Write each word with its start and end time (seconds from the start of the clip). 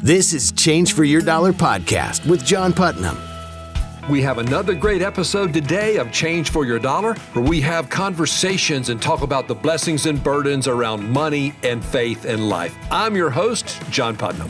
This 0.00 0.32
is 0.32 0.52
Change 0.52 0.92
for 0.92 1.02
Your 1.02 1.20
Dollar 1.20 1.52
podcast 1.52 2.24
with 2.24 2.44
John 2.44 2.72
Putnam. 2.72 3.18
We 4.08 4.22
have 4.22 4.38
another 4.38 4.72
great 4.72 5.02
episode 5.02 5.52
today 5.52 5.96
of 5.96 6.12
Change 6.12 6.50
for 6.50 6.64
Your 6.64 6.78
Dollar, 6.78 7.14
where 7.32 7.44
we 7.44 7.60
have 7.62 7.90
conversations 7.90 8.90
and 8.90 9.02
talk 9.02 9.22
about 9.22 9.48
the 9.48 9.56
blessings 9.56 10.06
and 10.06 10.22
burdens 10.22 10.68
around 10.68 11.10
money 11.10 11.52
and 11.64 11.84
faith 11.84 12.26
and 12.26 12.48
life. 12.48 12.76
I'm 12.92 13.16
your 13.16 13.28
host, 13.28 13.82
John 13.90 14.16
Putnam. 14.16 14.48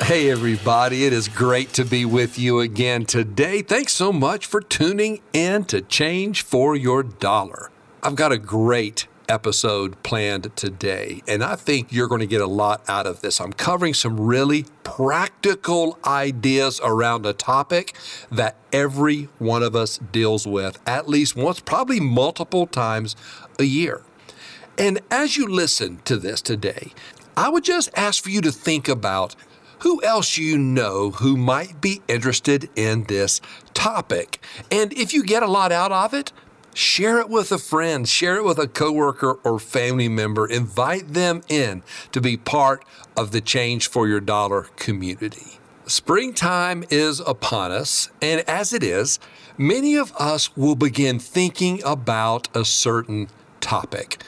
Hey, 0.00 0.30
everybody, 0.30 1.04
it 1.04 1.12
is 1.12 1.28
great 1.28 1.74
to 1.74 1.84
be 1.84 2.06
with 2.06 2.38
you 2.38 2.60
again 2.60 3.04
today. 3.04 3.60
Thanks 3.60 3.92
so 3.92 4.14
much 4.14 4.46
for 4.46 4.62
tuning 4.62 5.20
in 5.34 5.66
to 5.66 5.82
Change 5.82 6.40
for 6.40 6.74
Your 6.74 7.02
Dollar. 7.02 7.70
I've 8.02 8.16
got 8.16 8.32
a 8.32 8.38
great 8.38 9.08
episode 9.28 10.02
planned 10.02 10.54
today, 10.56 11.22
and 11.26 11.42
I 11.42 11.56
think 11.56 11.92
you're 11.92 12.08
going 12.08 12.20
to 12.20 12.26
get 12.26 12.40
a 12.40 12.46
lot 12.46 12.82
out 12.88 13.06
of 13.06 13.20
this. 13.20 13.40
I'm 13.40 13.52
covering 13.52 13.94
some 13.94 14.20
really 14.20 14.66
practical 14.82 15.98
ideas 16.04 16.80
around 16.82 17.26
a 17.26 17.32
topic 17.32 17.96
that 18.30 18.56
every 18.72 19.24
one 19.38 19.62
of 19.62 19.76
us 19.76 19.98
deals 19.98 20.46
with 20.46 20.78
at 20.86 21.08
least 21.08 21.36
once, 21.36 21.60
probably 21.60 22.00
multiple 22.00 22.66
times 22.66 23.16
a 23.58 23.64
year. 23.64 24.02
And 24.78 25.00
as 25.10 25.36
you 25.36 25.46
listen 25.46 26.00
to 26.04 26.16
this 26.16 26.40
today, 26.40 26.92
I 27.36 27.48
would 27.48 27.64
just 27.64 27.90
ask 27.94 28.22
for 28.22 28.30
you 28.30 28.40
to 28.42 28.52
think 28.52 28.88
about 28.88 29.36
who 29.80 30.02
else 30.02 30.38
you 30.38 30.56
know 30.56 31.10
who 31.10 31.36
might 31.36 31.80
be 31.80 32.00
interested 32.08 32.68
in 32.76 33.04
this 33.04 33.40
topic. 33.74 34.42
And 34.70 34.92
if 34.94 35.12
you 35.12 35.22
get 35.22 35.42
a 35.42 35.46
lot 35.46 35.72
out 35.72 35.92
of 35.92 36.14
it, 36.14 36.32
Share 36.76 37.20
it 37.20 37.30
with 37.30 37.52
a 37.52 37.58
friend, 37.58 38.06
share 38.06 38.36
it 38.36 38.44
with 38.44 38.58
a 38.58 38.68
coworker 38.68 39.38
or 39.42 39.58
family 39.58 40.10
member. 40.10 40.46
Invite 40.46 41.14
them 41.14 41.40
in 41.48 41.82
to 42.12 42.20
be 42.20 42.36
part 42.36 42.84
of 43.16 43.32
the 43.32 43.40
Change 43.40 43.88
for 43.88 44.06
Your 44.06 44.20
Dollar 44.20 44.64
community. 44.76 45.58
Springtime 45.86 46.84
is 46.90 47.20
upon 47.20 47.72
us, 47.72 48.10
and 48.20 48.46
as 48.46 48.74
it 48.74 48.82
is, 48.82 49.18
many 49.56 49.96
of 49.96 50.12
us 50.16 50.54
will 50.54 50.74
begin 50.74 51.18
thinking 51.18 51.80
about 51.82 52.54
a 52.54 52.62
certain 52.62 53.28
topic. 53.62 54.22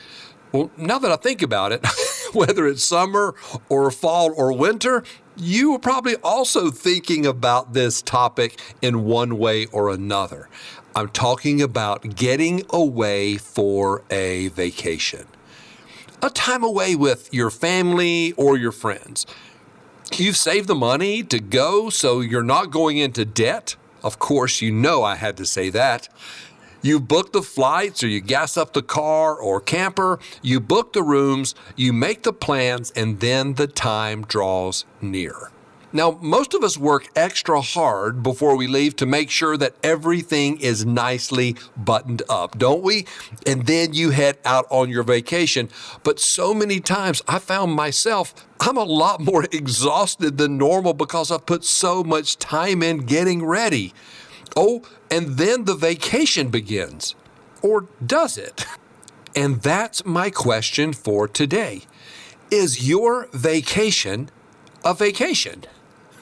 Well, 0.50 0.70
now 0.78 0.98
that 1.00 1.12
I 1.12 1.16
think 1.16 1.42
about 1.42 1.72
it, 1.72 1.86
whether 2.32 2.66
it's 2.66 2.82
summer 2.82 3.34
or 3.68 3.90
fall 3.90 4.32
or 4.34 4.54
winter, 4.54 5.04
you 5.36 5.74
are 5.74 5.78
probably 5.78 6.16
also 6.16 6.70
thinking 6.70 7.26
about 7.26 7.74
this 7.74 8.00
topic 8.00 8.58
in 8.80 9.04
one 9.04 9.36
way 9.36 9.66
or 9.66 9.90
another. 9.90 10.48
I'm 10.98 11.10
talking 11.10 11.62
about 11.62 12.16
getting 12.16 12.64
away 12.70 13.36
for 13.36 14.02
a 14.10 14.48
vacation, 14.48 15.28
a 16.20 16.28
time 16.28 16.64
away 16.64 16.96
with 16.96 17.32
your 17.32 17.50
family 17.50 18.32
or 18.32 18.56
your 18.56 18.72
friends. 18.72 19.24
You've 20.16 20.36
saved 20.36 20.66
the 20.66 20.74
money 20.74 21.22
to 21.22 21.38
go 21.38 21.88
so 21.88 22.18
you're 22.18 22.42
not 22.42 22.72
going 22.72 22.96
into 22.96 23.24
debt. 23.24 23.76
Of 24.02 24.18
course, 24.18 24.60
you 24.60 24.72
know 24.72 25.04
I 25.04 25.14
had 25.14 25.36
to 25.36 25.46
say 25.46 25.70
that. 25.70 26.08
You 26.82 26.98
book 26.98 27.32
the 27.32 27.42
flights 27.42 28.02
or 28.02 28.08
you 28.08 28.20
gas 28.20 28.56
up 28.56 28.72
the 28.72 28.82
car 28.82 29.36
or 29.36 29.60
camper, 29.60 30.18
you 30.42 30.58
book 30.58 30.94
the 30.94 31.04
rooms, 31.04 31.54
you 31.76 31.92
make 31.92 32.24
the 32.24 32.32
plans, 32.32 32.90
and 32.96 33.20
then 33.20 33.54
the 33.54 33.68
time 33.68 34.24
draws 34.24 34.84
near. 35.00 35.52
Now, 35.92 36.18
most 36.20 36.52
of 36.52 36.62
us 36.62 36.76
work 36.76 37.08
extra 37.16 37.62
hard 37.62 38.22
before 38.22 38.56
we 38.56 38.66
leave 38.66 38.94
to 38.96 39.06
make 39.06 39.30
sure 39.30 39.56
that 39.56 39.74
everything 39.82 40.60
is 40.60 40.84
nicely 40.84 41.56
buttoned 41.78 42.22
up, 42.28 42.58
don't 42.58 42.82
we? 42.82 43.06
And 43.46 43.66
then 43.66 43.94
you 43.94 44.10
head 44.10 44.38
out 44.44 44.66
on 44.68 44.90
your 44.90 45.02
vacation. 45.02 45.70
But 46.02 46.20
so 46.20 46.52
many 46.52 46.80
times 46.80 47.22
I 47.26 47.38
found 47.38 47.72
myself, 47.72 48.34
I'm 48.60 48.76
a 48.76 48.84
lot 48.84 49.20
more 49.20 49.44
exhausted 49.52 50.36
than 50.36 50.58
normal 50.58 50.92
because 50.92 51.30
I've 51.30 51.46
put 51.46 51.64
so 51.64 52.04
much 52.04 52.38
time 52.38 52.82
in 52.82 53.06
getting 53.06 53.44
ready. 53.46 53.94
Oh, 54.54 54.82
and 55.10 55.38
then 55.38 55.64
the 55.64 55.74
vacation 55.74 56.50
begins. 56.50 57.14
Or 57.62 57.86
does 58.04 58.36
it? 58.36 58.66
And 59.36 59.62
that's 59.62 60.04
my 60.04 60.30
question 60.30 60.92
for 60.92 61.28
today. 61.28 61.82
Is 62.50 62.88
your 62.88 63.28
vacation 63.32 64.30
a 64.84 64.94
vacation? 64.94 65.64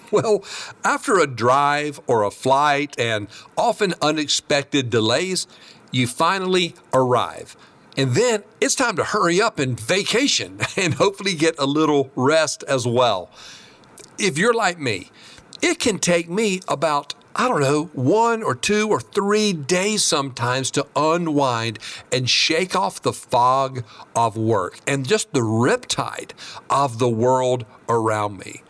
Well, 0.12 0.44
after 0.84 1.18
a 1.18 1.26
drive 1.26 2.00
or 2.06 2.22
a 2.22 2.30
flight 2.30 2.98
and 2.98 3.28
often 3.56 3.94
unexpected 4.00 4.88
delays, 4.88 5.46
you 5.90 6.06
finally 6.06 6.74
arrive. 6.94 7.56
And 7.96 8.14
then 8.14 8.44
it's 8.60 8.74
time 8.74 8.96
to 8.96 9.04
hurry 9.04 9.40
up 9.40 9.58
and 9.58 9.78
vacation 9.78 10.60
and 10.76 10.94
hopefully 10.94 11.34
get 11.34 11.58
a 11.58 11.66
little 11.66 12.10
rest 12.14 12.62
as 12.64 12.86
well. 12.86 13.30
If 14.18 14.38
you're 14.38 14.54
like 14.54 14.78
me, 14.78 15.10
it 15.62 15.78
can 15.78 15.98
take 15.98 16.28
me 16.28 16.60
about, 16.68 17.14
I 17.34 17.48
don't 17.48 17.60
know, 17.60 17.84
one 17.94 18.42
or 18.42 18.54
two 18.54 18.88
or 18.88 19.00
three 19.00 19.52
days 19.52 20.04
sometimes 20.04 20.70
to 20.72 20.86
unwind 20.94 21.78
and 22.12 22.28
shake 22.28 22.76
off 22.76 23.02
the 23.02 23.12
fog 23.12 23.82
of 24.14 24.36
work 24.36 24.78
and 24.86 25.06
just 25.06 25.32
the 25.32 25.40
riptide 25.40 26.32
of 26.68 26.98
the 26.98 27.08
world 27.08 27.64
around 27.88 28.38
me. 28.38 28.62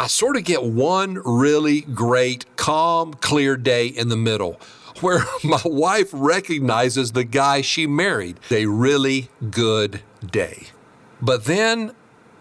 I 0.00 0.06
sort 0.06 0.36
of 0.36 0.44
get 0.44 0.62
one 0.62 1.20
really 1.24 1.80
great, 1.80 2.44
calm, 2.54 3.14
clear 3.14 3.56
day 3.56 3.88
in 3.88 4.08
the 4.08 4.16
middle 4.16 4.60
where 5.00 5.24
my 5.42 5.60
wife 5.64 6.10
recognizes 6.12 7.12
the 7.12 7.24
guy 7.24 7.62
she 7.62 7.86
married. 7.86 8.38
A 8.50 8.66
really 8.66 9.28
good 9.50 10.02
day. 10.24 10.68
But 11.20 11.46
then 11.46 11.92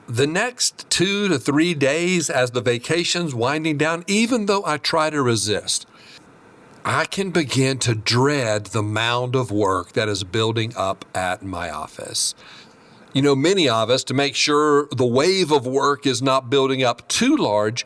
the 0.08 0.28
next 0.28 0.88
two 0.90 1.28
to 1.30 1.40
three 1.40 1.74
days 1.74 2.30
as 2.30 2.52
the 2.52 2.62
vacation's 2.62 3.34
winding 3.34 3.78
down, 3.78 4.04
even 4.06 4.46
though 4.46 4.64
I 4.64 4.78
try 4.78 5.10
to 5.10 5.22
resist, 5.22 5.88
I 6.86 7.06
can 7.06 7.32
begin 7.32 7.80
to 7.80 7.96
dread 7.96 8.68
the 8.68 8.84
mound 8.84 9.36
of 9.36 9.52
work 9.52 9.94
that 9.94 10.08
is 10.08 10.24
building 10.24 10.74
up 10.78 11.06
at 11.14 11.44
my 11.44 11.70
office 11.72 12.36
you 13.18 13.24
know, 13.24 13.36
many 13.36 13.68
of 13.68 13.90
us, 13.90 14.04
to 14.04 14.14
make 14.14 14.36
sure 14.36 14.88
the 14.92 15.04
wave 15.04 15.52
of 15.52 15.66
work 15.66 16.06
is 16.06 16.22
not 16.22 16.52
building 16.52 16.84
up 16.84 17.08
too 17.08 17.36
large, 17.36 17.84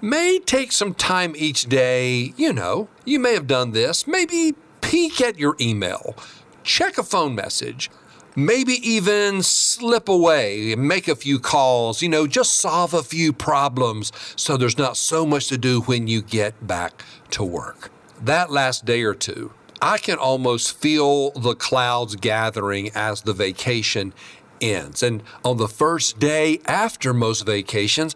may 0.00 0.38
take 0.38 0.70
some 0.70 0.94
time 0.94 1.34
each 1.36 1.64
day. 1.64 2.32
You 2.36 2.52
know, 2.52 2.88
you 3.04 3.18
may 3.18 3.34
have 3.34 3.48
done 3.48 3.72
this. 3.72 4.06
Maybe 4.06 4.54
peek 4.80 5.20
at 5.20 5.36
your 5.36 5.56
email, 5.60 6.14
check 6.62 6.96
a 6.96 7.02
phone 7.02 7.34
message, 7.34 7.90
maybe 8.36 8.74
even 8.88 9.42
slip 9.42 10.08
away 10.08 10.74
and 10.74 10.86
make 10.86 11.08
a 11.08 11.16
few 11.16 11.40
calls, 11.40 12.00
you 12.00 12.08
know, 12.08 12.28
just 12.28 12.54
solve 12.54 12.94
a 12.94 13.02
few 13.02 13.32
problems 13.32 14.12
so 14.36 14.56
there's 14.56 14.78
not 14.78 14.96
so 14.96 15.26
much 15.26 15.48
to 15.48 15.58
do 15.58 15.80
when 15.80 16.06
you 16.06 16.22
get 16.22 16.68
back 16.68 17.02
to 17.30 17.42
work. 17.42 17.90
That 18.22 18.52
last 18.52 18.84
day 18.84 19.02
or 19.02 19.14
two, 19.14 19.52
I 19.80 19.98
can 19.98 20.18
almost 20.18 20.76
feel 20.76 21.30
the 21.32 21.54
clouds 21.54 22.16
gathering 22.16 22.90
as 22.96 23.22
the 23.22 23.32
vacation 23.32 24.12
ends. 24.60 25.02
And 25.02 25.22
on 25.44 25.56
the 25.56 25.68
first 25.68 26.18
day 26.18 26.60
after 26.66 27.14
most 27.14 27.46
vacations, 27.46 28.14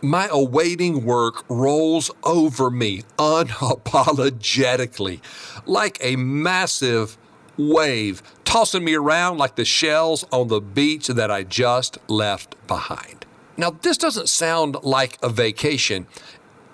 my 0.00 0.28
awaiting 0.30 1.04
work 1.04 1.44
rolls 1.48 2.10
over 2.22 2.70
me 2.70 3.02
unapologetically 3.18 5.20
like 5.66 5.98
a 6.00 6.16
massive 6.16 7.18
wave, 7.56 8.22
tossing 8.44 8.84
me 8.84 8.94
around 8.94 9.38
like 9.38 9.56
the 9.56 9.64
shells 9.64 10.24
on 10.30 10.48
the 10.48 10.60
beach 10.60 11.08
that 11.08 11.30
I 11.30 11.42
just 11.42 11.98
left 12.08 12.54
behind. 12.66 13.26
Now, 13.56 13.70
this 13.70 13.98
doesn't 13.98 14.28
sound 14.28 14.76
like 14.82 15.18
a 15.22 15.28
vacation. 15.28 16.06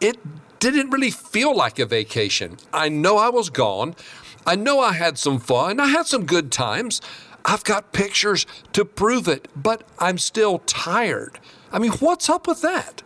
It 0.00 0.18
didn't 0.60 0.90
really 0.90 1.10
feel 1.10 1.56
like 1.56 1.78
a 1.78 1.86
vacation. 1.86 2.58
I 2.72 2.90
know 2.90 3.16
I 3.16 3.30
was 3.30 3.48
gone. 3.48 3.94
I 4.46 4.56
know 4.56 4.80
I 4.80 4.92
had 4.92 5.16
some 5.16 5.38
fun. 5.38 5.80
I 5.80 5.86
had 5.86 6.06
some 6.06 6.26
good 6.26 6.52
times. 6.52 7.00
I've 7.44 7.64
got 7.64 7.92
pictures 7.92 8.46
to 8.72 8.84
prove 8.84 9.28
it, 9.28 9.48
but 9.54 9.84
I'm 9.98 10.18
still 10.18 10.60
tired. 10.60 11.38
I 11.70 11.78
mean, 11.78 11.92
what's 11.92 12.30
up 12.30 12.46
with 12.46 12.62
that? 12.62 13.02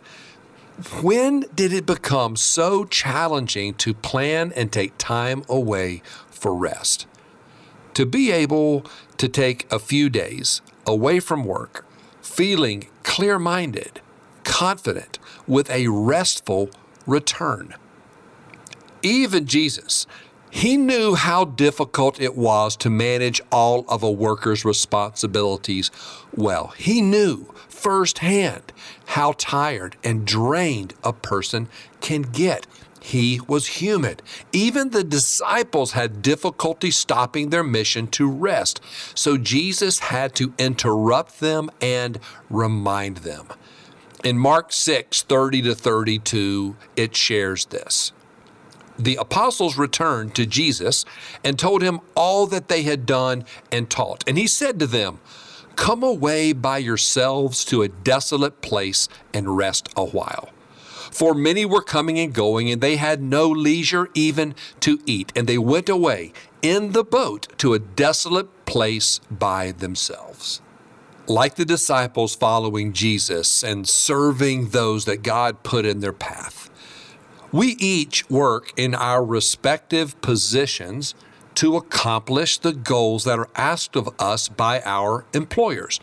When 1.01 1.41
did 1.53 1.73
it 1.73 1.85
become 1.85 2.37
so 2.37 2.85
challenging 2.85 3.73
to 3.75 3.93
plan 3.93 4.53
and 4.55 4.71
take 4.71 4.97
time 4.97 5.43
away 5.49 6.01
for 6.29 6.55
rest? 6.55 7.05
To 7.95 8.05
be 8.05 8.31
able 8.31 8.85
to 9.17 9.27
take 9.27 9.69
a 9.71 9.79
few 9.79 10.09
days 10.09 10.61
away 10.85 11.19
from 11.19 11.43
work, 11.43 11.85
feeling 12.21 12.87
clear 13.03 13.37
minded, 13.39 13.99
confident, 14.45 15.19
with 15.47 15.69
a 15.69 15.89
restful 15.89 16.69
return. 17.05 17.75
Even 19.01 19.45
Jesus 19.45 20.07
he 20.49 20.77
knew 20.77 21.15
how 21.15 21.45
difficult 21.45 22.19
it 22.19 22.35
was 22.35 22.75
to 22.77 22.89
manage 22.89 23.41
all 23.51 23.85
of 23.87 24.03
a 24.03 24.11
worker's 24.11 24.65
responsibilities 24.65 25.91
well. 26.35 26.67
He 26.77 27.01
knew 27.01 27.53
firsthand 27.67 28.73
how 29.07 29.33
tired 29.37 29.95
and 30.03 30.25
drained 30.25 30.93
a 31.03 31.13
person 31.13 31.67
can 32.01 32.23
get. 32.23 32.65
he 33.01 33.39
was 33.47 33.67
human. 33.81 34.17
Even 34.51 34.89
the 34.89 35.03
disciples 35.03 35.93
had 35.93 36.21
difficulty 36.21 36.91
stopping 36.91 37.49
their 37.49 37.63
mission 37.63 38.07
to 38.07 38.29
rest. 38.29 38.81
So 39.15 39.37
Jesus 39.37 39.99
had 39.99 40.35
to 40.35 40.53
interrupt 40.57 41.39
them 41.39 41.69
and 41.81 42.19
remind 42.49 43.17
them. 43.17 43.47
In 44.23 44.37
Mark 44.37 44.73
6 44.73 45.21
30 45.23 45.61
to 45.63 45.75
32, 45.75 46.75
it 46.97 47.15
shares 47.15 47.65
this. 47.65 48.11
The 48.99 49.15
apostles 49.15 49.77
returned 49.77 50.35
to 50.35 50.45
Jesus 50.45 51.05
and 51.43 51.57
told 51.57 51.81
him 51.81 52.01
all 52.15 52.45
that 52.47 52.67
they 52.67 52.83
had 52.83 53.05
done 53.05 53.45
and 53.71 53.89
taught. 53.89 54.23
And 54.27 54.37
he 54.37 54.45
said 54.45 54.77
to 54.79 54.87
them, 54.87 55.19
Come 55.77 56.03
away 56.03 56.51
by 56.51 56.79
yourselves 56.79 57.63
to 57.65 57.81
a 57.81 57.87
desolate 57.87 58.61
place 58.61 59.07
and 59.33 59.55
rest 59.55 59.87
a 59.95 60.03
while. 60.03 60.49
For 61.11 61.33
many 61.33 61.65
were 61.65 61.81
coming 61.81 62.19
and 62.19 62.33
going, 62.33 62.69
and 62.69 62.81
they 62.81 62.97
had 62.97 63.21
no 63.21 63.47
leisure 63.47 64.09
even 64.13 64.53
to 64.81 64.99
eat. 65.05 65.31
And 65.35 65.47
they 65.47 65.57
went 65.57 65.87
away 65.87 66.33
in 66.61 66.91
the 66.91 67.05
boat 67.05 67.47
to 67.59 67.73
a 67.73 67.79
desolate 67.79 68.65
place 68.65 69.19
by 69.31 69.71
themselves 69.71 70.61
like 71.29 71.55
the 71.55 71.65
disciples 71.65 72.35
following 72.35 72.91
Jesus 72.91 73.63
and 73.63 73.87
serving 73.87 74.69
those 74.69 75.05
that 75.05 75.21
God 75.21 75.61
put 75.63 75.85
in 75.85 75.99
their 75.99 76.13
path. 76.13 76.68
We 77.51 77.69
each 77.79 78.29
work 78.29 78.71
in 78.77 78.93
our 78.93 79.25
respective 79.25 80.19
positions 80.21 81.15
to 81.55 81.75
accomplish 81.77 82.59
the 82.59 82.73
goals 82.73 83.23
that 83.23 83.39
are 83.39 83.49
asked 83.55 83.95
of 83.95 84.09
us 84.19 84.47
by 84.47 84.81
our 84.85 85.25
employers. 85.33 85.99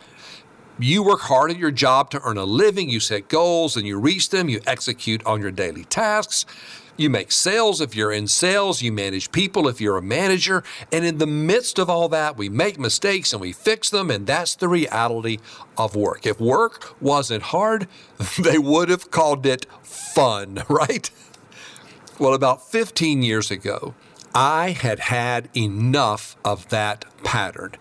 You 0.77 1.03
work 1.03 1.21
hard 1.21 1.49
at 1.49 1.57
your 1.57 1.71
job 1.71 2.09
to 2.11 2.21
earn 2.23 2.37
a 2.37 2.43
living, 2.43 2.89
you 2.89 2.99
set 2.99 3.29
goals 3.29 3.77
and 3.77 3.87
you 3.87 3.97
reach 3.97 4.29
them, 4.29 4.49
you 4.49 4.59
execute 4.67 5.25
on 5.25 5.41
your 5.41 5.51
daily 5.51 5.85
tasks. 5.85 6.45
You 6.97 7.09
make 7.11 7.31
sales 7.31 7.79
if 7.79 7.95
you're 7.95 8.11
in 8.11 8.27
sales, 8.27 8.81
you 8.81 8.91
manage 8.91 9.31
people 9.31 9.67
if 9.67 9.79
you're 9.79 9.97
a 9.97 10.01
manager. 10.01 10.63
And 10.91 11.05
in 11.05 11.19
the 11.19 11.27
midst 11.27 11.79
of 11.79 11.89
all 11.89 12.09
that, 12.09 12.37
we 12.37 12.49
make 12.49 12.79
mistakes 12.79 13.33
and 13.33 13.41
we 13.41 13.53
fix 13.53 13.89
them. 13.91 14.09
And 14.09 14.25
that's 14.25 14.55
the 14.55 14.67
reality 14.67 15.37
of 15.77 15.95
work. 15.95 16.25
If 16.25 16.39
work 16.39 16.99
wasn't 17.01 17.43
hard, 17.43 17.87
they 18.39 18.57
would 18.57 18.89
have 18.89 19.11
called 19.11 19.45
it 19.45 19.65
fun, 19.83 20.63
right? 20.69 21.09
Well, 22.19 22.33
about 22.33 22.67
15 22.67 23.21
years 23.21 23.51
ago, 23.51 23.93
I 24.33 24.71
had 24.71 24.99
had 24.99 25.49
enough 25.55 26.35
of 26.43 26.69
that 26.69 27.05
pattern. 27.23 27.75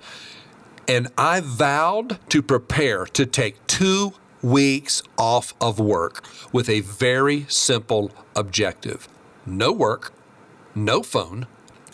And 0.86 1.08
I 1.16 1.40
vowed 1.40 2.18
to 2.28 2.42
prepare 2.42 3.06
to 3.06 3.24
take 3.24 3.66
two 3.66 4.12
weeks 4.42 5.02
off 5.16 5.54
of 5.58 5.80
work 5.80 6.22
with 6.52 6.68
a 6.68 6.80
very 6.80 7.46
simple 7.48 8.10
objective 8.34 9.08
no 9.46 9.72
work, 9.72 10.12
no 10.74 11.02
phone, 11.02 11.46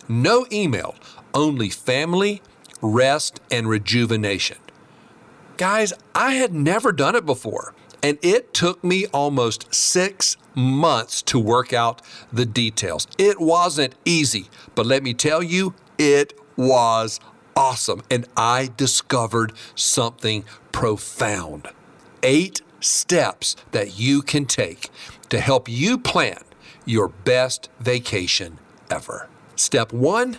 no 0.09 0.47
email, 0.51 0.95
only 1.35 1.69
family, 1.69 2.41
rest, 2.81 3.41
and 3.51 3.69
rejuvenation. 3.69 4.57
Guys, 5.59 5.93
I 6.15 6.33
had 6.33 6.55
never 6.55 6.93
done 6.93 7.15
it 7.15 7.27
before, 7.27 7.75
and 8.03 8.19
it 8.23 8.53
took 8.53 8.83
me 8.83 9.07
almost 9.07 9.73
six 9.75 10.37
months 10.55 11.23
to 11.23 11.39
work 11.39 11.73
out 11.73 12.03
the 12.33 12.47
details. 12.47 13.07
It 13.19 13.41
wasn't 13.41 13.95
easy, 14.05 14.49
but 14.75 14.87
let 14.87 15.03
me 15.03 15.15
tell 15.15 15.43
you, 15.43 15.75
it 15.99 16.35
was 16.57 17.21
awesome, 17.57 18.03
and 18.11 18.27
I 18.37 18.71
discovered 18.77 19.53
something 19.75 20.45
profound 20.73 21.69
eight 22.23 22.61
steps 22.81 23.57
that 23.73 23.99
you 23.99 24.23
can 24.23 24.45
take 24.47 24.91
to 25.29 25.41
help 25.41 25.69
you 25.69 25.99
plan 25.99 26.43
your 26.85 27.09
best 27.09 27.69
vacation 27.79 28.59
ever. 28.91 29.29
Step 29.57 29.93
one 29.93 30.39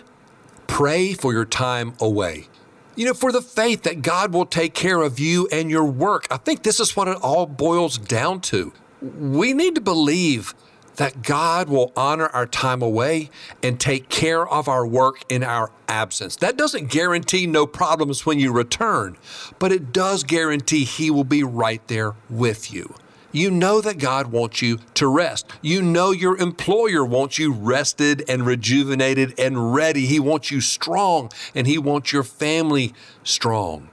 pray 0.66 1.12
for 1.12 1.32
your 1.32 1.44
time 1.44 1.94
away. 2.00 2.48
You 2.96 3.06
know, 3.06 3.14
for 3.14 3.32
the 3.32 3.42
faith 3.42 3.82
that 3.82 4.02
God 4.02 4.32
will 4.32 4.46
take 4.46 4.74
care 4.74 5.02
of 5.02 5.18
you 5.18 5.48
and 5.50 5.70
your 5.70 5.84
work. 5.84 6.26
I 6.30 6.36
think 6.36 6.62
this 6.62 6.78
is 6.78 6.94
what 6.94 7.08
it 7.08 7.16
all 7.22 7.46
boils 7.46 7.98
down 7.98 8.40
to. 8.42 8.72
We 9.02 9.52
need 9.52 9.74
to 9.74 9.80
believe 9.80 10.54
that 10.96 11.22
God 11.22 11.68
will 11.68 11.92
honor 11.96 12.28
our 12.28 12.46
time 12.46 12.82
away 12.82 13.30
and 13.62 13.80
take 13.80 14.08
care 14.08 14.46
of 14.46 14.68
our 14.68 14.86
work 14.86 15.24
in 15.28 15.42
our 15.42 15.70
absence. 15.88 16.36
That 16.36 16.56
doesn't 16.56 16.90
guarantee 16.90 17.46
no 17.46 17.66
problems 17.66 18.24
when 18.24 18.38
you 18.38 18.52
return, 18.52 19.16
but 19.58 19.72
it 19.72 19.92
does 19.92 20.22
guarantee 20.22 20.84
He 20.84 21.10
will 21.10 21.24
be 21.24 21.42
right 21.42 21.86
there 21.88 22.14
with 22.30 22.72
you. 22.72 22.94
You 23.34 23.50
know 23.50 23.80
that 23.80 23.98
God 23.98 24.28
wants 24.28 24.62
you 24.62 24.78
to 24.94 25.08
rest. 25.08 25.46
You 25.60 25.82
know 25.82 26.12
your 26.12 26.36
employer 26.38 27.04
wants 27.04 27.36
you 27.36 27.52
rested 27.52 28.22
and 28.28 28.46
rejuvenated 28.46 29.34
and 29.40 29.74
ready. 29.74 30.06
He 30.06 30.20
wants 30.20 30.52
you 30.52 30.60
strong 30.60 31.32
and 31.52 31.66
He 31.66 31.76
wants 31.76 32.12
your 32.12 32.22
family 32.22 32.94
strong. 33.24 33.88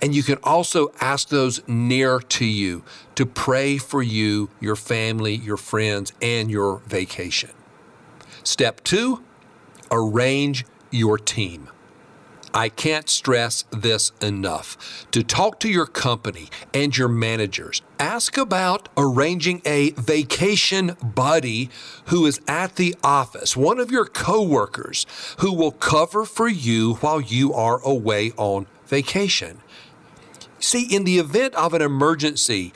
And 0.00 0.14
you 0.14 0.22
can 0.22 0.38
also 0.42 0.90
ask 1.02 1.28
those 1.28 1.60
near 1.68 2.18
to 2.18 2.46
you 2.46 2.82
to 3.14 3.26
pray 3.26 3.76
for 3.76 4.02
you, 4.02 4.48
your 4.58 4.76
family, 4.76 5.34
your 5.34 5.58
friends, 5.58 6.14
and 6.22 6.50
your 6.50 6.78
vacation. 6.86 7.50
Step 8.42 8.82
two, 8.84 9.22
arrange 9.90 10.64
your 10.90 11.18
team. 11.18 11.68
I 12.54 12.68
can't 12.68 13.08
stress 13.08 13.64
this 13.70 14.12
enough. 14.20 15.06
To 15.12 15.22
talk 15.22 15.60
to 15.60 15.68
your 15.68 15.86
company 15.86 16.48
and 16.72 16.96
your 16.96 17.08
managers, 17.08 17.82
ask 17.98 18.36
about 18.36 18.88
arranging 18.96 19.62
a 19.64 19.90
vacation 19.90 20.96
buddy 21.02 21.70
who 22.06 22.26
is 22.26 22.40
at 22.48 22.76
the 22.76 22.94
office, 23.02 23.56
one 23.56 23.78
of 23.78 23.90
your 23.90 24.06
coworkers 24.06 25.06
who 25.38 25.52
will 25.52 25.72
cover 25.72 26.24
for 26.24 26.48
you 26.48 26.94
while 26.94 27.20
you 27.20 27.52
are 27.52 27.80
away 27.82 28.32
on 28.36 28.66
vacation. 28.86 29.60
See, 30.58 30.94
in 30.94 31.04
the 31.04 31.18
event 31.18 31.54
of 31.54 31.74
an 31.74 31.82
emergency, 31.82 32.72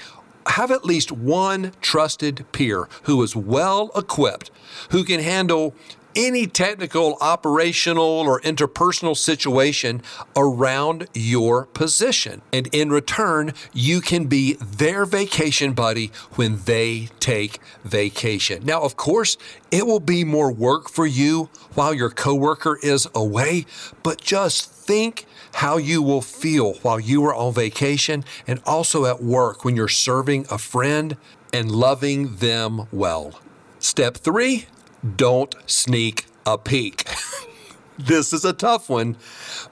have 0.46 0.70
at 0.70 0.84
least 0.84 1.12
one 1.12 1.72
trusted 1.80 2.44
peer 2.52 2.88
who 3.04 3.22
is 3.22 3.36
well 3.36 3.90
equipped, 3.94 4.50
who 4.90 5.04
can 5.04 5.20
handle 5.20 5.74
any 6.14 6.46
technical, 6.46 7.16
operational, 7.20 8.04
or 8.04 8.40
interpersonal 8.40 9.16
situation 9.16 10.02
around 10.36 11.08
your 11.14 11.66
position. 11.66 12.42
And 12.52 12.68
in 12.72 12.90
return, 12.90 13.52
you 13.72 14.00
can 14.00 14.26
be 14.26 14.54
their 14.54 15.04
vacation 15.04 15.72
buddy 15.72 16.10
when 16.34 16.62
they 16.64 17.08
take 17.20 17.60
vacation. 17.84 18.64
Now, 18.64 18.82
of 18.82 18.96
course, 18.96 19.36
it 19.70 19.86
will 19.86 20.00
be 20.00 20.24
more 20.24 20.52
work 20.52 20.88
for 20.88 21.06
you 21.06 21.48
while 21.74 21.94
your 21.94 22.10
coworker 22.10 22.78
is 22.82 23.08
away, 23.14 23.66
but 24.02 24.20
just 24.20 24.70
think 24.70 25.26
how 25.54 25.76
you 25.76 26.02
will 26.02 26.22
feel 26.22 26.74
while 26.82 26.98
you 26.98 27.24
are 27.24 27.34
on 27.34 27.52
vacation 27.52 28.24
and 28.46 28.60
also 28.66 29.04
at 29.04 29.22
work 29.22 29.64
when 29.64 29.76
you're 29.76 29.88
serving 29.88 30.46
a 30.50 30.58
friend 30.58 31.16
and 31.52 31.70
loving 31.70 32.36
them 32.36 32.86
well. 32.90 33.40
Step 33.78 34.16
three, 34.16 34.66
don't 35.16 35.54
sneak 35.66 36.26
a 36.46 36.58
peek. 36.58 37.08
this 37.98 38.32
is 38.32 38.44
a 38.44 38.52
tough 38.52 38.88
one. 38.88 39.16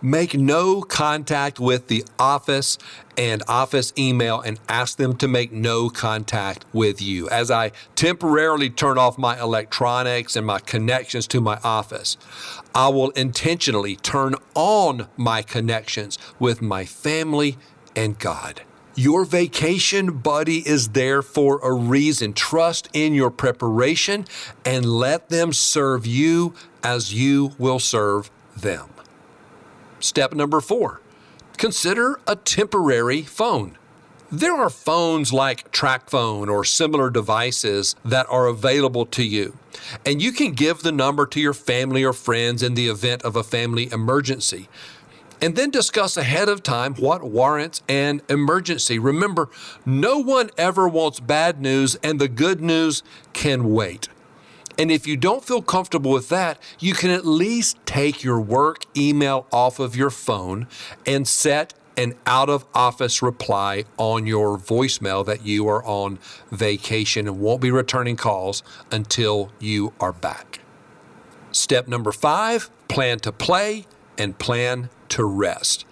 Make 0.03 0.35
no 0.35 0.83
contact 0.83 1.61
with 1.61 1.89
the 1.89 2.05
office 2.19 2.79
and 3.17 3.43
office 3.49 3.93
email 3.99 4.41
and 4.41 4.59
ask 4.69 4.97
them 4.97 5.17
to 5.19 5.29
make 5.29 5.53
no 5.53 5.91
contact 5.91 6.65
with 6.73 7.03
you. 7.03 7.29
As 7.29 7.51
I 7.51 7.73
temporarily 7.97 8.71
turn 8.71 8.99
off 8.99 9.19
my 9.19 9.39
electronics 9.41 10.37
and 10.37 10.47
my 10.47 10.59
connections 10.59 11.27
to 11.29 11.41
my 11.41 11.59
office, 11.63 12.17
I 12.75 12.89
will 12.89 13.11
intentionally 13.11 13.97
turn 13.97 14.35
on 14.55 15.09
my 15.17 15.43
connections 15.43 16.19
with 16.39 16.63
my 16.63 16.85
family 16.85 17.59
and 17.95 18.19
God. 18.19 18.63
Your 18.97 19.25
vacation 19.25 20.19
buddy 20.19 20.67
is 20.67 20.89
there 20.89 21.23
for 21.23 21.61
a 21.61 21.73
reason. 21.73 22.33
Trust 22.33 22.89
in 22.93 23.15
your 23.15 23.31
preparation 23.31 24.27
and 24.65 24.85
let 24.85 25.29
them 25.29 25.53
serve 25.53 26.07
you 26.07 26.55
as 26.83 27.15
you 27.15 27.53
will 27.57 27.79
serve 27.79 28.31
them. 28.57 28.91
Step 30.01 30.33
number 30.33 30.61
four 30.61 31.01
consider 31.57 32.19
a 32.27 32.35
temporary 32.35 33.23
phone. 33.23 33.77
There 34.33 34.55
are 34.55 34.71
phones 34.71 35.33
like 35.33 35.71
TracFone 35.73 36.49
or 36.49 36.65
similar 36.65 37.11
devices 37.11 37.97
that 38.05 38.27
are 38.31 38.47
available 38.47 39.05
to 39.07 39.23
you, 39.23 39.59
and 40.07 40.23
you 40.23 40.33
can 40.33 40.53
give 40.53 40.81
the 40.81 40.93
number 40.93 41.27
to 41.27 41.41
your 41.41 41.53
family 41.53 42.03
or 42.03 42.13
friends 42.15 42.63
in 42.63 42.75
the 42.75 42.89
event 42.89 43.23
of 43.23 43.37
a 43.37 43.43
family 43.43 43.93
emergency 43.93 44.69
and 45.41 45.57
then 45.57 45.71
discuss 45.71 46.17
ahead 46.17 46.49
of 46.49 46.63
time 46.63 46.95
what 46.95 47.23
warrants 47.23 47.83
an 47.89 48.23
emergency. 48.29 48.99
Remember, 48.99 49.49
no 49.85 50.19
one 50.19 50.51
ever 50.57 50.89
wants 50.89 51.21
bad 51.21 51.61
news, 51.61 51.97
and 52.03 52.21
the 52.21 52.29
good 52.29 52.61
news 52.61 53.03
can 53.33 53.73
wait. 53.73 54.09
And 54.79 54.91
if 54.91 55.07
you 55.07 55.17
don't 55.17 55.45
feel 55.45 55.61
comfortable 55.61 56.11
with 56.11 56.29
that, 56.31 56.59
you 56.79 56.95
can 56.95 57.11
at 57.11 57.27
least 57.27 57.79
take 57.85 58.25
your 58.25 58.41
work 58.41 58.85
email 58.97 59.47
off 59.53 59.79
of 59.79 59.95
your 59.95 60.11
phone 60.11 60.67
and 61.05 61.29
set 61.29 61.75
an 61.97 62.15
out 62.25 62.49
of 62.49 62.65
office 62.73 63.21
reply 63.21 63.85
on 63.99 64.27
your 64.27 64.57
voicemail 64.57 65.25
that 65.27 65.45
you 65.45 65.69
are 65.69 65.85
on 65.85 66.19
vacation 66.51 67.27
and 67.29 67.41
won't 67.41 67.61
be 67.61 67.71
returning 67.71 68.17
calls 68.17 68.63
until 68.91 69.51
you 69.59 69.93
are 70.01 70.13
back. 70.13 70.61
Step 71.53 71.89
number 71.89 72.13
five 72.13 72.71
plan 72.89 73.19
to 73.19 73.33
play 73.33 73.87
and 74.19 74.39
plan 74.39 74.91
to 75.11 75.25
rest. 75.25 75.85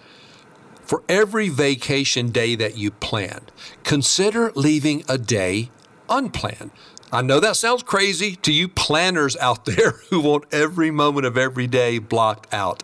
For 0.83 1.03
every 1.07 1.49
vacation 1.49 2.31
day 2.31 2.55
that 2.55 2.77
you 2.77 2.89
plan, 2.89 3.41
consider 3.83 4.51
leaving 4.55 5.03
a 5.07 5.17
day 5.17 5.69
unplanned. 6.09 6.71
I 7.11 7.21
know 7.21 7.39
that 7.39 7.55
sounds 7.55 7.81
crazy 7.81 8.35
to 8.37 8.51
you 8.53 8.67
planners 8.67 9.35
out 9.37 9.65
there 9.65 9.91
who 10.09 10.19
want 10.19 10.45
every 10.51 10.91
moment 10.91 11.25
of 11.25 11.37
every 11.37 11.67
day 11.67 11.99
blocked 11.99 12.53
out. 12.53 12.83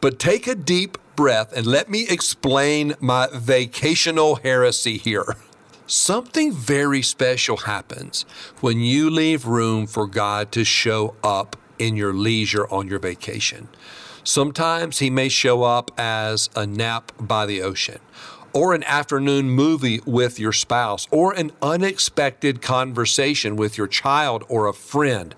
But 0.00 0.18
take 0.18 0.46
a 0.46 0.54
deep 0.54 0.98
breath 1.16 1.52
and 1.56 1.66
let 1.66 1.88
me 1.88 2.06
explain 2.08 2.94
my 3.00 3.28
vacational 3.32 4.36
heresy 4.36 4.98
here. 4.98 5.36
Something 5.86 6.52
very 6.52 7.00
special 7.00 7.58
happens 7.58 8.24
when 8.60 8.80
you 8.80 9.08
leave 9.08 9.46
room 9.46 9.86
for 9.86 10.06
God 10.06 10.50
to 10.52 10.64
show 10.64 11.14
up 11.22 11.56
in 11.78 11.96
your 11.96 12.12
leisure 12.12 12.66
on 12.72 12.88
your 12.88 12.98
vacation. 12.98 13.68
Sometimes 14.26 14.98
He 14.98 15.08
may 15.08 15.28
show 15.28 15.62
up 15.62 15.92
as 15.96 16.50
a 16.56 16.66
nap 16.66 17.12
by 17.20 17.46
the 17.46 17.62
ocean 17.62 18.00
or 18.52 18.74
an 18.74 18.82
afternoon 18.84 19.50
movie 19.50 20.00
with 20.06 20.40
your 20.40 20.52
spouse, 20.52 21.06
or 21.10 21.34
an 21.34 21.52
unexpected 21.60 22.62
conversation 22.62 23.54
with 23.54 23.76
your 23.76 23.86
child 23.86 24.42
or 24.48 24.66
a 24.66 24.72
friend. 24.72 25.34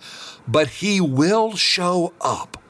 But 0.47 0.69
He 0.69 1.01
will 1.01 1.57
show 1.57 2.15
up 2.21 2.63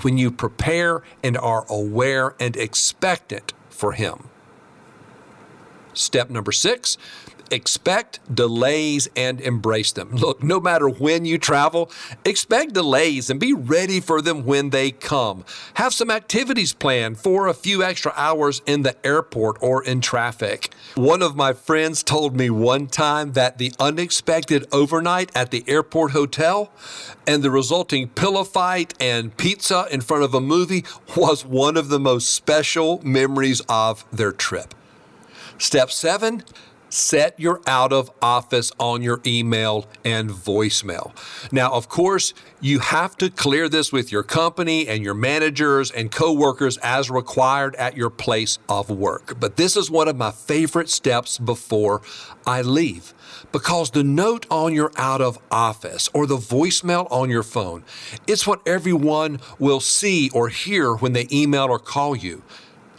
when 0.00 0.18
you 0.18 0.32
prepare 0.32 1.02
and 1.22 1.38
are 1.38 1.64
aware 1.70 2.34
and 2.40 2.56
expectant 2.56 3.52
for 3.70 3.92
Him. 3.92 4.28
Step 5.94 6.30
number 6.30 6.52
six 6.52 6.96
expect 7.52 8.18
delays 8.34 9.08
and 9.14 9.40
embrace 9.40 9.92
them. 9.92 10.10
Look, 10.10 10.42
no 10.42 10.58
matter 10.58 10.88
when 10.88 11.24
you 11.24 11.38
travel, 11.38 11.90
expect 12.24 12.72
delays 12.72 13.28
and 13.28 13.38
be 13.38 13.52
ready 13.52 14.00
for 14.00 14.22
them 14.22 14.44
when 14.44 14.70
they 14.70 14.90
come. 14.90 15.44
Have 15.74 15.92
some 15.92 16.10
activities 16.10 16.72
planned 16.72 17.18
for 17.18 17.46
a 17.46 17.54
few 17.54 17.82
extra 17.82 18.12
hours 18.16 18.62
in 18.66 18.82
the 18.82 18.96
airport 19.06 19.58
or 19.60 19.84
in 19.84 20.00
traffic. 20.00 20.72
One 20.94 21.22
of 21.22 21.36
my 21.36 21.52
friends 21.52 22.02
told 22.02 22.34
me 22.34 22.48
one 22.48 22.86
time 22.86 23.32
that 23.32 23.58
the 23.58 23.72
unexpected 23.78 24.66
overnight 24.72 25.30
at 25.36 25.50
the 25.50 25.62
airport 25.68 26.12
hotel 26.12 26.72
and 27.26 27.42
the 27.42 27.50
resulting 27.50 28.08
pillow 28.08 28.44
fight 28.44 28.94
and 28.98 29.36
pizza 29.36 29.86
in 29.90 30.00
front 30.00 30.24
of 30.24 30.32
a 30.32 30.40
movie 30.40 30.84
was 31.16 31.44
one 31.44 31.76
of 31.76 31.90
the 31.90 32.00
most 32.00 32.32
special 32.32 33.00
memories 33.04 33.60
of 33.68 34.04
their 34.10 34.32
trip. 34.32 34.74
Step 35.58 35.90
seven, 35.90 36.42
set 36.92 37.38
your 37.40 37.60
out 37.66 37.92
of 37.92 38.10
office 38.20 38.70
on 38.78 39.02
your 39.02 39.20
email 39.24 39.86
and 40.04 40.30
voicemail. 40.30 41.12
Now, 41.50 41.72
of 41.72 41.88
course, 41.88 42.34
you 42.60 42.80
have 42.80 43.16
to 43.18 43.30
clear 43.30 43.68
this 43.68 43.92
with 43.92 44.12
your 44.12 44.22
company 44.22 44.86
and 44.86 45.02
your 45.02 45.14
managers 45.14 45.90
and 45.90 46.10
coworkers 46.10 46.76
as 46.78 47.10
required 47.10 47.74
at 47.76 47.96
your 47.96 48.10
place 48.10 48.58
of 48.68 48.90
work. 48.90 49.40
But 49.40 49.56
this 49.56 49.76
is 49.76 49.90
one 49.90 50.08
of 50.08 50.16
my 50.16 50.30
favorite 50.30 50.90
steps 50.90 51.38
before 51.38 52.02
I 52.46 52.62
leave 52.62 53.14
because 53.52 53.90
the 53.90 54.04
note 54.04 54.46
on 54.50 54.74
your 54.74 54.92
out 54.96 55.20
of 55.20 55.38
office 55.50 56.08
or 56.12 56.26
the 56.26 56.36
voicemail 56.36 57.06
on 57.10 57.30
your 57.30 57.42
phone, 57.42 57.84
it's 58.26 58.46
what 58.46 58.60
everyone 58.66 59.40
will 59.58 59.80
see 59.80 60.30
or 60.30 60.48
hear 60.48 60.94
when 60.94 61.12
they 61.14 61.26
email 61.32 61.64
or 61.64 61.78
call 61.78 62.14
you. 62.14 62.42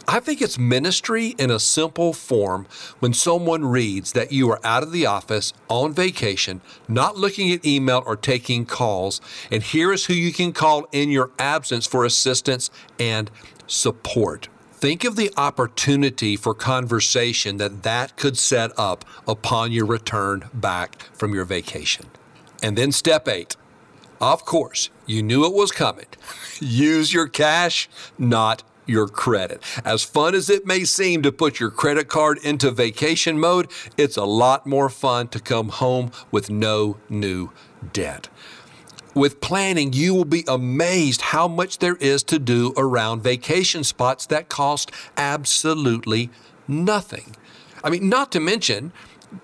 I 0.06 0.20
think 0.20 0.42
it's 0.42 0.58
ministry 0.58 1.34
in 1.38 1.50
a 1.50 1.58
simple 1.58 2.12
form 2.12 2.66
when 2.98 3.14
someone 3.14 3.64
reads 3.64 4.12
that 4.12 4.32
you 4.32 4.50
are 4.50 4.60
out 4.64 4.82
of 4.82 4.92
the 4.92 5.06
office 5.06 5.52
on 5.68 5.94
vacation, 5.94 6.60
not 6.88 7.16
looking 7.16 7.50
at 7.52 7.64
email 7.64 8.02
or 8.04 8.16
taking 8.16 8.66
calls, 8.66 9.20
and 9.50 9.62
here 9.62 9.92
is 9.92 10.06
who 10.06 10.14
you 10.14 10.32
can 10.32 10.52
call 10.52 10.86
in 10.92 11.10
your 11.10 11.30
absence 11.38 11.86
for 11.86 12.04
assistance 12.04 12.70
and 12.98 13.30
support. 13.66 14.48
Think 14.72 15.04
of 15.04 15.16
the 15.16 15.32
opportunity 15.38 16.36
for 16.36 16.52
conversation 16.52 17.56
that 17.56 17.82
that 17.84 18.16
could 18.16 18.36
set 18.36 18.72
up 18.78 19.04
upon 19.26 19.72
your 19.72 19.86
return 19.86 20.50
back 20.52 21.04
from 21.14 21.32
your 21.32 21.46
vacation. 21.46 22.06
And 22.62 22.76
then 22.76 22.92
step 22.92 23.26
eight. 23.26 23.56
Of 24.20 24.44
course, 24.44 24.90
you 25.06 25.22
knew 25.22 25.44
it 25.46 25.54
was 25.54 25.72
coming. 25.72 26.06
Use 26.60 27.14
your 27.14 27.28
cash, 27.28 27.88
not 28.18 28.62
your 28.86 29.08
credit. 29.08 29.62
As 29.84 30.02
fun 30.02 30.34
as 30.34 30.50
it 30.50 30.66
may 30.66 30.84
seem 30.84 31.22
to 31.22 31.32
put 31.32 31.60
your 31.60 31.70
credit 31.70 32.08
card 32.08 32.38
into 32.38 32.70
vacation 32.70 33.38
mode, 33.38 33.70
it's 33.96 34.16
a 34.16 34.24
lot 34.24 34.66
more 34.66 34.88
fun 34.88 35.28
to 35.28 35.40
come 35.40 35.68
home 35.68 36.10
with 36.30 36.50
no 36.50 36.98
new 37.08 37.50
debt. 37.92 38.28
With 39.14 39.40
planning, 39.40 39.92
you 39.92 40.12
will 40.12 40.24
be 40.24 40.44
amazed 40.48 41.20
how 41.20 41.46
much 41.46 41.78
there 41.78 41.96
is 41.96 42.24
to 42.24 42.38
do 42.38 42.74
around 42.76 43.22
vacation 43.22 43.84
spots 43.84 44.26
that 44.26 44.48
cost 44.48 44.90
absolutely 45.16 46.30
nothing. 46.66 47.36
I 47.84 47.90
mean, 47.90 48.08
not 48.08 48.32
to 48.32 48.40
mention, 48.40 48.92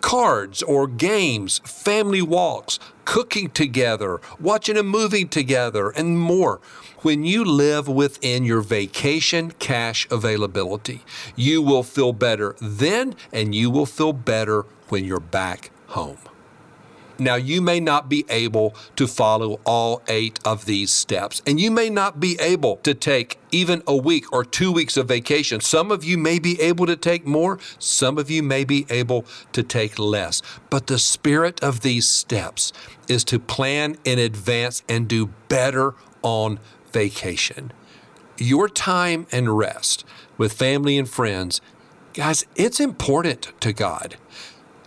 cards 0.01 0.63
or 0.63 0.87
games, 0.89 1.61
family 1.65 2.23
walks, 2.23 2.79
cooking 3.05 3.51
together, 3.51 4.21
watching 4.39 4.77
a 4.77 4.83
movie 4.83 5.25
together, 5.25 5.91
and 5.91 6.19
more. 6.19 6.61
When 6.99 7.25
you 7.25 7.45
live 7.45 7.89
within 7.89 8.45
your 8.45 8.61
vacation 8.61 9.53
cash 9.53 10.07
availability, 10.11 11.03
you 11.35 11.63
will 11.63 11.83
feel 11.83 12.13
better 12.13 12.57
then 12.61 13.15
and 13.33 13.55
you 13.55 13.71
will 13.71 13.87
feel 13.87 14.13
better 14.13 14.67
when 14.91 15.05
you're 15.05 15.21
back 15.21 15.71
home. 15.89 16.19
Now, 17.21 17.35
you 17.35 17.61
may 17.61 17.81
not 17.81 18.09
be 18.09 18.25
able 18.31 18.75
to 18.97 19.07
follow 19.07 19.61
all 19.65 20.03
eight 20.09 20.41
of 20.45 20.65
these 20.65 20.91
steps, 20.91 21.43
and 21.47 21.61
you 21.61 21.71
may 21.71 21.91
not 21.91 22.19
be 22.19 22.39
able 22.41 22.77
to 22.79 22.95
take 22.95 23.39
even 23.53 23.83
a 23.87 23.95
week 23.95 24.33
or 24.33 24.43
two 24.43 24.73
weeks 24.73 24.97
of 24.97 25.09
vacation. 25.09 25.61
Some 25.61 25.91
of 25.91 26.03
you 26.03 26.17
may 26.17 26.39
be 26.39 26.59
able 26.63 26.87
to 26.87 26.97
take 26.97 27.27
more, 27.27 27.59
some 27.79 28.17
of 28.17 28.31
you 28.31 28.43
may 28.43 28.65
be 28.65 28.87
able 28.89 29.27
to 29.53 29.63
take 29.63 29.99
less. 29.99 30.41
But 30.71 30.87
the 30.87 30.99
spirit 30.99 31.63
of 31.63 31.83
these 31.83 32.09
steps 32.09 32.73
is 33.07 33.23
to 33.25 33.39
plan 33.39 33.99
in 34.05 34.19
advance 34.19 34.83
and 34.89 35.07
do 35.07 35.27
better 35.49 35.95
on 36.23 36.59
vacation. 36.91 37.73
Your 38.39 38.67
time 38.67 39.27
and 39.31 39.59
rest 39.59 40.07
with 40.39 40.55
family 40.55 40.97
and 40.97 41.09
friends, 41.09 41.61
guys, 42.15 42.47
it's 42.57 42.81
important 42.81 43.53
to 43.61 43.75
God. 43.75 44.17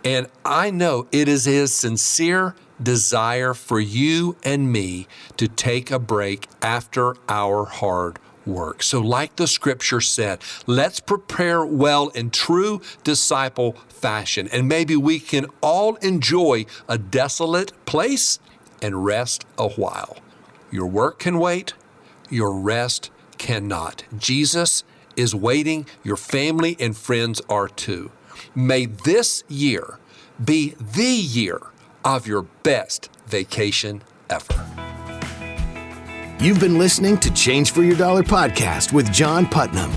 And 0.04 0.26
I 0.44 0.70
know 0.70 1.08
it 1.10 1.28
is 1.28 1.46
His 1.46 1.72
sincere 1.72 2.54
desire 2.82 3.54
for 3.54 3.80
you 3.80 4.36
and 4.44 4.70
me 4.70 5.06
to 5.38 5.48
take 5.48 5.90
a 5.90 5.98
break 5.98 6.46
after 6.60 7.16
our 7.28 7.64
hard 7.64 8.18
work. 8.44 8.82
So, 8.82 9.00
like 9.00 9.36
the 9.36 9.46
scripture 9.46 10.02
said, 10.02 10.40
let's 10.66 11.00
prepare 11.00 11.64
well 11.64 12.08
in 12.08 12.30
true 12.30 12.82
disciple 13.02 13.72
fashion, 13.88 14.48
and 14.52 14.68
maybe 14.68 14.96
we 14.96 15.18
can 15.18 15.46
all 15.62 15.94
enjoy 15.96 16.66
a 16.88 16.98
desolate 16.98 17.72
place 17.86 18.38
and 18.82 19.04
rest 19.04 19.46
a 19.56 19.68
while. 19.70 20.18
Your 20.70 20.86
work 20.86 21.20
can 21.20 21.38
wait, 21.38 21.72
your 22.28 22.52
rest 22.52 23.10
cannot. 23.38 24.04
Jesus 24.18 24.84
is 25.16 25.34
waiting, 25.34 25.86
your 26.02 26.16
family 26.16 26.76
and 26.78 26.96
friends 26.96 27.40
are 27.48 27.68
too. 27.68 28.10
May 28.54 28.86
this 28.86 29.44
year 29.48 29.98
be 30.42 30.74
the 30.78 31.04
year 31.04 31.60
of 32.04 32.26
your 32.26 32.42
best 32.62 33.10
vacation 33.26 34.02
ever. 34.28 34.66
You've 36.40 36.60
been 36.60 36.78
listening 36.78 37.16
to 37.18 37.32
Change 37.32 37.70
for 37.70 37.82
Your 37.82 37.96
Dollar 37.96 38.22
podcast 38.22 38.92
with 38.92 39.10
John 39.12 39.46
Putnam. 39.46 39.90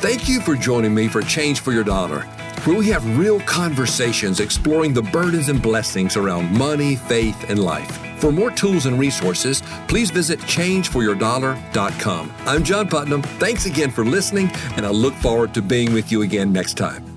Thank 0.00 0.28
you 0.28 0.40
for 0.40 0.54
joining 0.54 0.94
me 0.94 1.08
for 1.08 1.22
Change 1.22 1.60
for 1.60 1.72
Your 1.72 1.84
Dollar, 1.84 2.20
where 2.64 2.76
we 2.76 2.86
have 2.86 3.18
real 3.18 3.40
conversations 3.40 4.40
exploring 4.40 4.94
the 4.94 5.02
burdens 5.02 5.48
and 5.48 5.60
blessings 5.60 6.16
around 6.16 6.56
money, 6.56 6.96
faith, 6.96 7.50
and 7.50 7.62
life. 7.62 7.98
For 8.20 8.32
more 8.32 8.50
tools 8.50 8.86
and 8.86 8.98
resources, 8.98 9.62
please 9.88 10.10
visit 10.10 10.38
changeforyourdollar.com. 10.40 12.32
I'm 12.46 12.64
John 12.64 12.88
Putnam. 12.88 13.22
Thanks 13.22 13.66
again 13.66 13.90
for 13.90 14.04
listening, 14.04 14.50
and 14.76 14.86
I 14.86 14.90
look 14.90 15.14
forward 15.14 15.52
to 15.54 15.62
being 15.62 15.92
with 15.92 16.10
you 16.10 16.22
again 16.22 16.52
next 16.52 16.74
time. 16.74 17.15